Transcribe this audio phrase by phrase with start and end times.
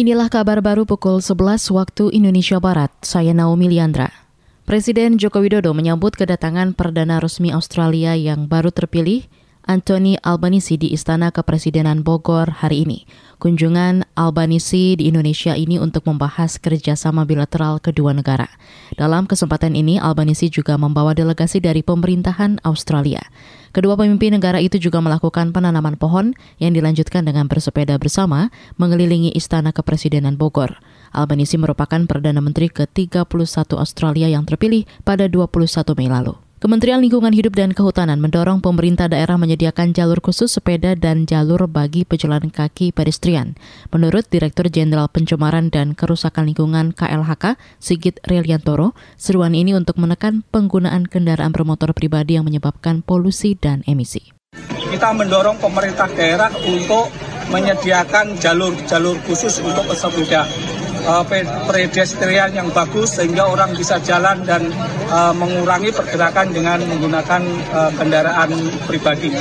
[0.00, 2.88] Inilah kabar baru pukul 11 waktu Indonesia Barat.
[3.04, 4.08] Saya Naomi Liandra.
[4.64, 9.28] Presiden Joko Widodo menyambut kedatangan Perdana Resmi Australia yang baru terpilih,
[9.70, 13.06] Anthony Albanese di Istana Kepresidenan Bogor hari ini.
[13.38, 18.50] Kunjungan Albanisi di Indonesia ini untuk membahas kerjasama bilateral kedua negara.
[18.98, 23.22] Dalam kesempatan ini, Albanisi juga membawa delegasi dari pemerintahan Australia.
[23.70, 29.70] Kedua pemimpin negara itu juga melakukan penanaman pohon yang dilanjutkan dengan bersepeda bersama mengelilingi Istana
[29.70, 30.82] Kepresidenan Bogor.
[31.14, 36.49] Albanisi merupakan Perdana Menteri ke-31 Australia yang terpilih pada 21 Mei lalu.
[36.60, 42.04] Kementerian Lingkungan Hidup dan Kehutanan mendorong pemerintah daerah menyediakan jalur khusus sepeda dan jalur bagi
[42.04, 43.56] pejalan kaki pedestrian.
[43.88, 51.08] Menurut Direktur Jenderal Pencemaran dan Kerusakan Lingkungan KLHK, Sigit Reliantoro, seruan ini untuk menekan penggunaan
[51.08, 54.20] kendaraan bermotor pribadi yang menyebabkan polusi dan emisi.
[54.68, 57.08] Kita mendorong pemerintah daerah untuk
[57.48, 60.44] menyediakan jalur-jalur khusus untuk pesepeda
[61.06, 61.24] uh,
[61.68, 64.68] pedestrian yang bagus sehingga orang bisa jalan dan
[65.08, 67.42] uh, mengurangi pergerakan dengan menggunakan
[67.72, 68.50] uh, kendaraan
[68.84, 69.32] pribadi.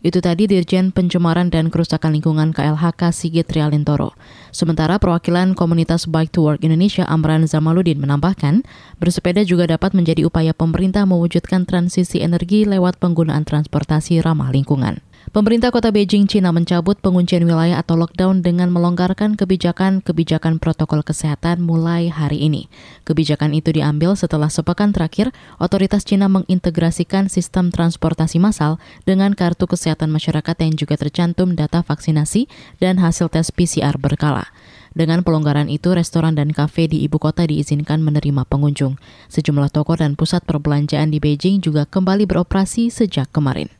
[0.00, 4.16] Itu tadi Dirjen Pencemaran dan Kerusakan Lingkungan KLHK Sigit Rialintoro.
[4.48, 8.64] Sementara perwakilan komunitas Bike to Work Indonesia Amran Zamaludin menambahkan,
[8.96, 15.04] bersepeda juga dapat menjadi upaya pemerintah mewujudkan transisi energi lewat penggunaan transportasi ramah lingkungan.
[15.30, 22.10] Pemerintah kota Beijing, China mencabut penguncian wilayah atau lockdown dengan melonggarkan kebijakan-kebijakan protokol kesehatan mulai
[22.10, 22.66] hari ini.
[23.06, 25.30] Kebijakan itu diambil setelah sepekan terakhir,
[25.62, 32.50] otoritas China mengintegrasikan sistem transportasi massal dengan kartu kesehatan masyarakat yang juga tercantum data vaksinasi
[32.82, 34.50] dan hasil tes PCR berkala.
[34.98, 38.98] Dengan pelonggaran itu, restoran dan kafe di ibu kota diizinkan menerima pengunjung.
[39.30, 43.79] Sejumlah toko dan pusat perbelanjaan di Beijing juga kembali beroperasi sejak kemarin.